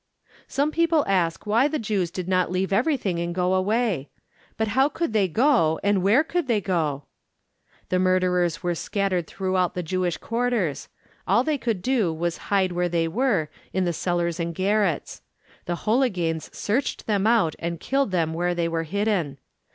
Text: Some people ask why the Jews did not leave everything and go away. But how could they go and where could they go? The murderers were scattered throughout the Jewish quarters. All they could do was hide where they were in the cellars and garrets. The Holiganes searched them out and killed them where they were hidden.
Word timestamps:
Some 0.47 0.71
people 0.71 1.05
ask 1.07 1.45
why 1.45 1.67
the 1.67 1.77
Jews 1.77 2.09
did 2.09 2.27
not 2.27 2.49
leave 2.49 2.73
everything 2.73 3.19
and 3.19 3.35
go 3.35 3.53
away. 3.53 4.09
But 4.57 4.69
how 4.69 4.89
could 4.89 5.13
they 5.13 5.27
go 5.27 5.79
and 5.83 6.01
where 6.01 6.23
could 6.23 6.47
they 6.47 6.59
go? 6.59 7.03
The 7.89 7.99
murderers 7.99 8.63
were 8.63 8.73
scattered 8.73 9.27
throughout 9.27 9.75
the 9.75 9.83
Jewish 9.83 10.17
quarters. 10.17 10.89
All 11.27 11.43
they 11.43 11.59
could 11.59 11.83
do 11.83 12.11
was 12.11 12.37
hide 12.49 12.71
where 12.71 12.89
they 12.89 13.07
were 13.07 13.49
in 13.73 13.85
the 13.85 13.93
cellars 13.93 14.39
and 14.39 14.55
garrets. 14.55 15.21
The 15.65 15.75
Holiganes 15.85 16.49
searched 16.51 17.05
them 17.05 17.27
out 17.27 17.55
and 17.59 17.79
killed 17.79 18.09
them 18.09 18.33
where 18.33 18.55
they 18.55 18.67
were 18.67 18.85
hidden. 18.89 19.37